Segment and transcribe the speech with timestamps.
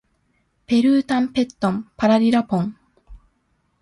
[0.65, 2.75] ペルータンペットンパラリラポン